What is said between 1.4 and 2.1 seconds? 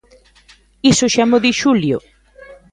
di Xulio!